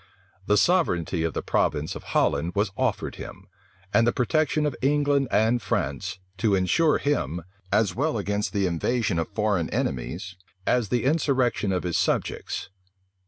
The 0.47 0.57
sovereignty 0.57 1.23
of 1.23 1.35
the 1.35 1.43
province 1.43 1.93
of 1.95 2.01
Holland 2.17 2.53
was 2.55 2.71
offered 2.75 3.17
him, 3.17 3.45
and 3.93 4.07
the 4.07 4.11
protection 4.11 4.65
of 4.65 4.75
England 4.81 5.27
and 5.29 5.61
France, 5.61 6.17
to 6.39 6.55
insure 6.55 6.97
him, 6.97 7.43
as 7.71 7.93
well 7.93 8.17
against 8.17 8.51
the 8.51 8.65
invasion 8.65 9.19
of 9.19 9.27
foreign 9.27 9.69
enemies, 9.69 10.37
as 10.65 10.89
the 10.89 11.03
insurrection 11.03 11.71
of 11.71 11.83
his 11.83 11.99
subjects. 11.99 12.69